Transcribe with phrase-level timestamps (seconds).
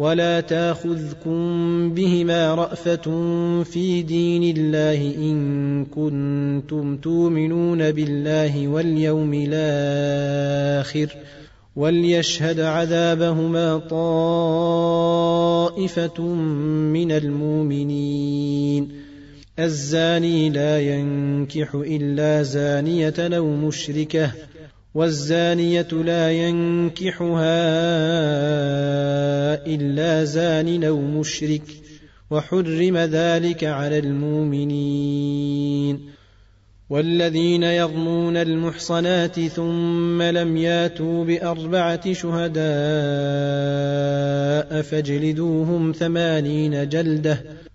[0.00, 3.02] ولا تاخذكم بهما رأفة
[3.62, 11.16] في دين الله إن كنتم تؤمنون بالله واليوم الآخر
[11.76, 13.78] وليشهد عذابهما
[15.68, 16.22] طائفة
[16.92, 18.88] من المؤمنين
[19.58, 24.32] الزاني لا ينكح إلا زانية أو مشركة
[24.94, 27.60] والزانية لا ينكحها
[29.66, 31.62] إلا زان أو مشرك
[32.30, 35.60] وحرم ذلك على المؤمنين.
[36.90, 42.62] والذين يرمون المحصنات ثم لم ياتوا بأربعة شهداء
[44.82, 47.42] فاجلدوهم ثمانين جلدة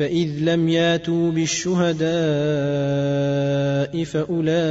[0.00, 2.04] فإذ لم ياتوا بالشهداء
[4.04, 4.62] فأولئك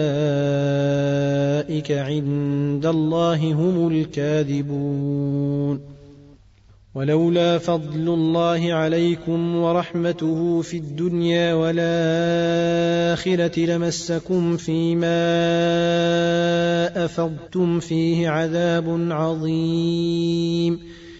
[1.91, 5.81] عند الله هم الكاذبون
[6.95, 12.79] ولولا فضل الله عليكم ورحمته في الدنيا والآخرة
[13.59, 15.05] لمسكم فيما
[17.05, 20.79] أفضتم فيه عذاب عظيم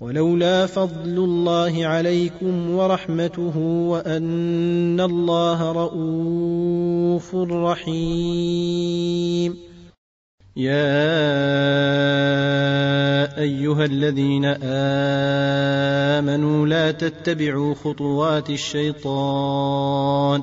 [0.00, 8.94] ولولا فضل الله عليكم ورحمته وأن الله رءوف رحيم.
[10.56, 10.94] يا
[13.38, 14.44] أيها الذين
[16.22, 20.42] آمنوا لا تتبعوا خطوات الشيطان.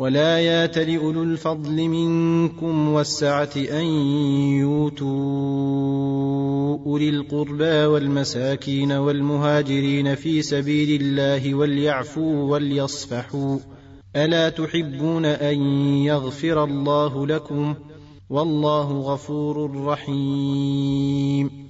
[0.00, 3.84] ولا يات لاولو الفضل منكم والسعه ان
[4.60, 5.08] يؤتوا
[6.86, 13.58] اولي القربى والمساكين والمهاجرين في سبيل الله وليعفوا وليصفحوا
[14.16, 15.60] الا تحبون ان
[16.04, 17.74] يغفر الله لكم
[18.30, 21.69] والله غفور رحيم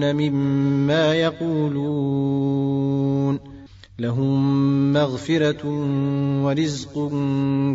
[0.00, 2.72] مما يقولون
[3.98, 5.66] لهم مغفره
[6.44, 7.10] ورزق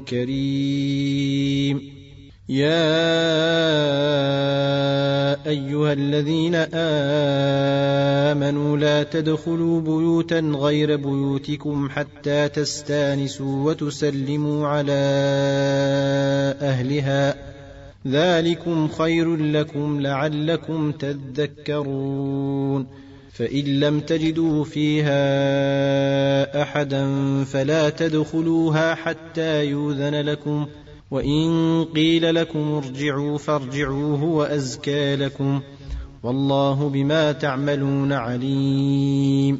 [0.07, 1.81] كريم
[2.49, 2.87] يا
[5.47, 6.55] ايها الذين
[8.33, 14.93] امنوا لا تدخلوا بيوتا غير بيوتكم حتى تستانسوا وتسلموا على
[16.61, 17.56] اهلها
[18.11, 22.87] ذلكم خير لكم لعلكم تذكرون
[23.33, 25.11] فان لم تجدوا فيها
[26.61, 27.03] احدا
[27.43, 30.67] فلا تدخلوها حتى يوذن لكم
[31.11, 35.61] وان قيل لكم ارجعوا فارجعوا هو ازكى لكم
[36.23, 39.59] والله بما تعملون عليم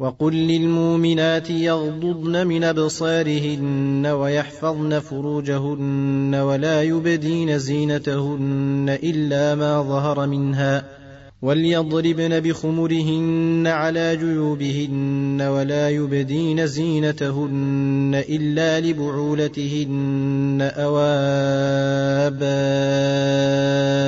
[0.00, 10.95] وقل للمؤمنات يغضضن من أبصارهن ويحفظن فروجهن ولا يبدين زينتهن إلا ما ظهر منها
[11.42, 20.98] وليضربن بخمرهن على جيوبهن ولا يبدين زينتهن إلا لبعولتهن أو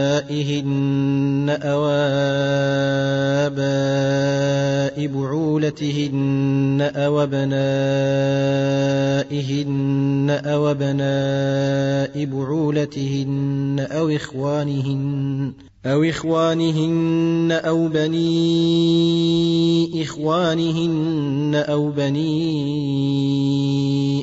[0.09, 0.69] آبائهن
[1.63, 1.87] أو
[3.47, 7.49] آباء بعولتهن أو أبنائهن
[10.45, 15.53] أو أبناء بعولتهن أو إخوانهن
[15.89, 18.29] أو إخوانهن أو بني
[20.03, 22.37] إخوانهن أو بني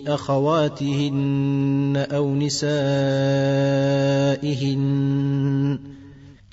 [0.08, 2.76] أخواتهن أو نسائهن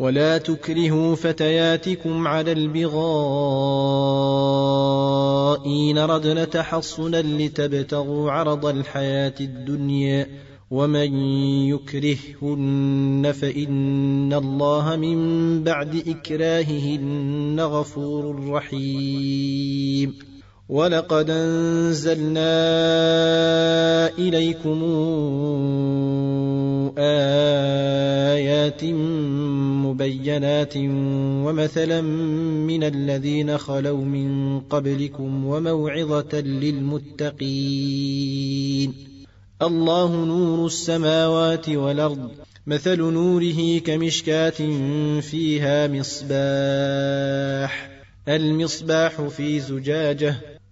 [0.00, 3.00] ولا تكرهوا فتياتكم على البغاء
[5.66, 10.26] إن ردن تحصنا لتبتغوا عرض الحياة الدنيا
[10.70, 11.14] ومن
[11.68, 15.18] يكرههن فإن الله من
[15.64, 20.30] بعد إكراههن غفور رحيم.
[20.70, 22.50] ولقد أنزلنا
[24.18, 24.80] إليكم
[26.98, 28.84] آيات
[29.90, 30.76] مبينات
[31.46, 32.00] ومثلا
[32.70, 37.50] من الذين خلوا من قبلكم وموعظة للمتقين
[39.62, 42.30] الله نور السماوات والأرض
[42.66, 44.60] مثل نوره كمشكاة
[45.20, 46.30] فيها مصباح
[48.28, 50.36] المصباح في زجاجه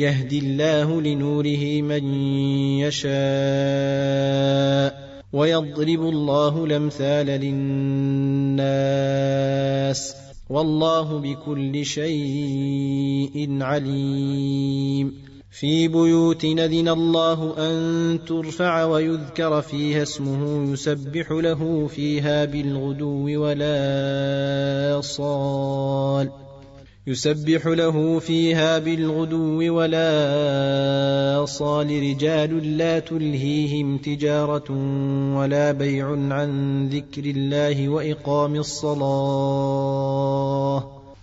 [0.00, 2.14] يهدي الله لنوره من
[2.84, 3.10] يشاء
[5.32, 9.00] ويضرب الله الأمثال للناس
[10.50, 15.30] والله بكل شيء عليم.
[15.50, 26.30] في بيوت نذن الله أن ترفع ويذكر فيها اسمه يسبح له فيها بالغدو ولا صال.
[27.10, 34.70] يسبح له فيها بالغدو ولا صال رجال لا تلهيهم تجارة
[35.36, 40.29] ولا بيع عن ذكر الله وإقام الصلاة.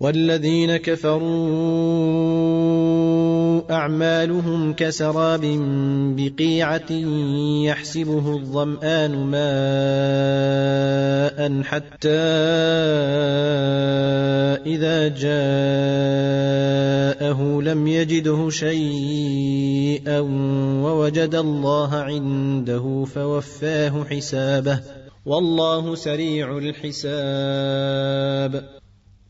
[0.00, 1.98] والذين كفروا
[3.70, 5.40] أعمالهم كسراب
[6.16, 6.92] بقيعة
[7.66, 9.48] يحسبه الظمآن ماء
[11.62, 12.08] حتى
[14.66, 15.40] إذا جاءه
[17.62, 20.20] لم يجده شيئا
[20.84, 24.80] ووجد الله عنده فوفاه حسابه.
[25.26, 27.98] والله سريع الحساب.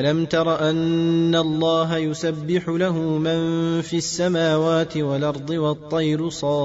[0.00, 6.56] ألم تر أن الله يسبح له من في السماوات والأرض والطير صافات؟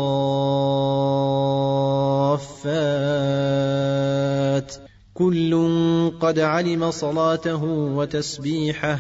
[5.13, 5.71] كل
[6.19, 9.00] قد علم صلاته وتسبيحه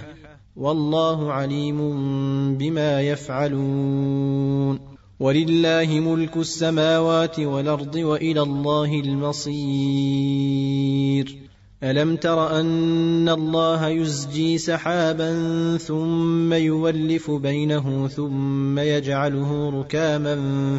[0.57, 1.77] والله عليم
[2.57, 4.79] بما يفعلون.
[5.19, 10.70] ولله ملك السماوات والأرض وإلى الله المصير.
[11.83, 15.31] ألم تر أن الله يزجي سحابا
[15.77, 20.37] ثم يولف بينه ثم يجعله ركاما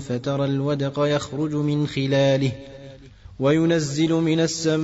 [0.08, 2.52] فترى الودق يخرج من خلاله
[3.40, 4.82] وينزل من السماء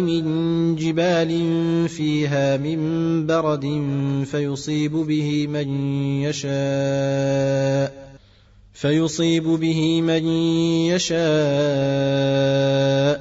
[0.00, 1.30] من جبال
[1.88, 3.84] فيها من برد
[4.30, 5.68] فيصيب به من
[6.22, 8.09] يشاء
[8.72, 10.26] فيصيب به من
[10.86, 11.20] يشاء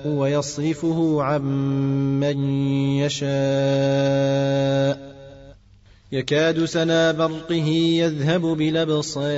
[0.08, 1.41] ويصرفه عن
[2.20, 2.50] من
[2.98, 3.29] يشاء.
[6.12, 9.29] يكاد سنا برقه يذهب بالأبصار.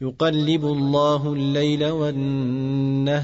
[0.00, 3.14] يقلب الله الليل والنهار.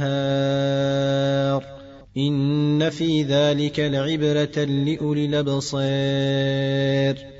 [2.16, 7.39] إن في ذلك لعبرة لأولي الأبصار.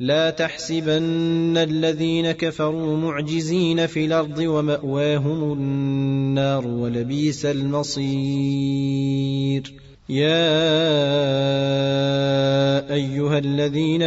[0.00, 9.04] لا تحسبن الذين كفروا معجزين في الأرض ومأواهم النار ولبيس المصير.
[10.08, 10.44] يا
[12.94, 14.02] أيها الذين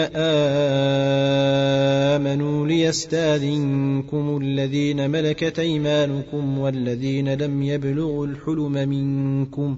[2.15, 9.77] آمنوا ليستاذنكم الذين ملكت أيمانكم والذين لم يبلغوا الحلم منكم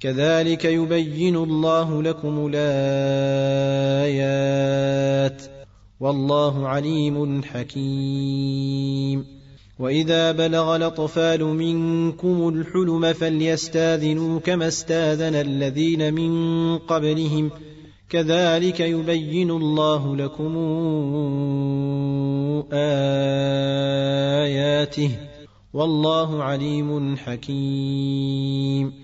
[0.00, 5.42] كذلك يبين الله لكم الآيات.
[6.00, 9.26] والله عليم حكيم.
[9.78, 17.50] وإذا بلغ الأطفال منكم الحلم فليستاذنوا كما استاذن الذين من قبلهم.
[18.10, 20.56] كذلك يبين الله لكم
[22.72, 25.10] آياته.
[25.74, 29.03] والله عليم حكيم.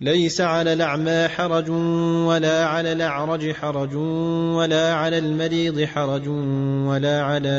[0.00, 1.70] ليس على الأعمى حرج
[2.26, 3.94] ولا على الأعرج حرج
[4.56, 6.28] ولا على المريض حرج
[6.88, 7.58] ولا على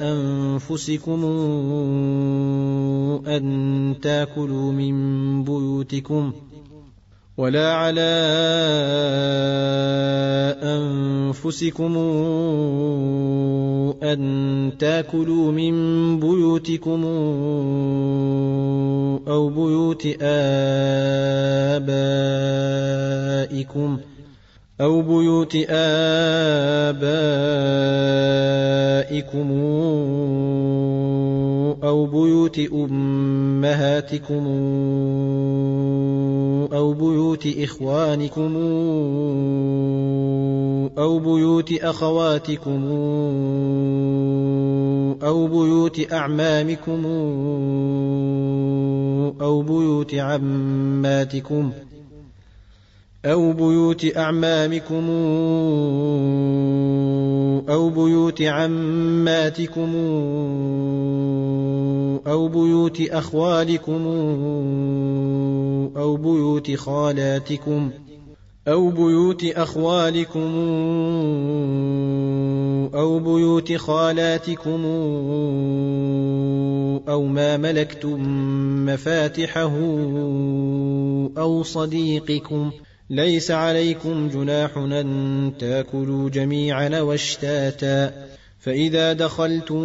[0.00, 1.24] أنفسكم
[3.26, 6.32] أن تأكلوا من بيوتكم
[7.42, 8.12] ولا على
[10.62, 11.96] أنفسكم
[14.02, 15.74] أن تاكلوا من
[16.20, 17.04] بيوتكم
[19.28, 21.82] أو بيوت آبائكم
[24.82, 25.92] أو بيوت آبائكم
[31.84, 34.46] أو بيوت أمهاتكم
[36.72, 38.56] أو بيوت إخوانكم
[40.98, 42.84] أو بيوت أخواتكم
[45.22, 47.06] أو بيوت أعمامكم
[49.40, 51.91] أو بيوت عماتكم ۖ
[53.24, 55.10] أو بيوت أعمامكم
[57.68, 59.94] أو بيوت عماتكم
[62.26, 64.06] أو بيوت أخوالكم
[65.96, 67.90] أو بيوت خالاتكم
[68.68, 70.52] أو بيوت أخوالكم
[72.94, 74.84] أو بيوت خالاتكم
[77.08, 78.20] أو ما ملكتم
[78.86, 79.76] مفاتحه
[81.38, 82.91] أو صديقكم ۖ.
[83.12, 88.12] ليس عليكم جناح أن تاكلوا جميعا واشتاتا.
[88.60, 89.84] فإذا دخلتم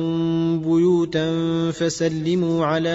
[0.60, 1.32] بيوتا
[1.72, 2.90] فسلموا على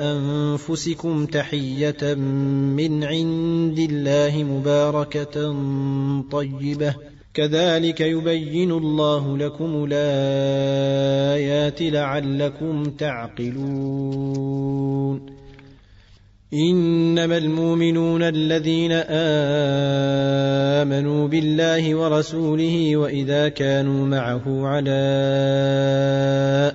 [0.00, 5.56] أنفسكم تحية من عند الله مباركة
[6.32, 6.94] طيبة.
[7.34, 14.54] كذلك يبين الله لكم الآيات لعلكم تعقلون.
[16.54, 18.92] إنما المؤمنون الذين
[20.82, 24.90] آمنوا بالله ورسوله وإذا كانوا معه على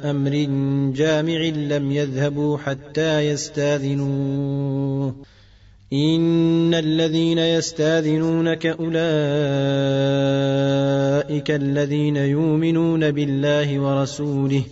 [0.03, 0.47] أمر
[0.95, 1.39] جامع
[1.75, 5.15] لم يذهبوا حتى يستاذنوه.
[5.93, 9.01] إن الذين يستاذنونك أولئك
[11.51, 14.63] الذين يؤمنون بالله ورسوله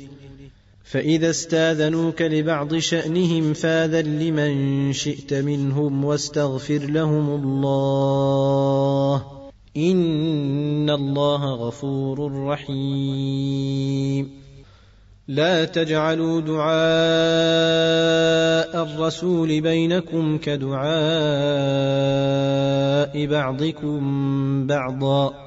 [0.91, 9.23] فإذا استاذنوك لبعض شأنهم فاذن لمن شئت منهم واستغفر لهم الله.
[9.77, 14.31] إن الله غفور رحيم.
[15.27, 16.67] لا تجعلوا دعاء
[18.83, 20.87] الرسول بينكم كدعاء
[23.25, 25.46] بعضكم بعضا.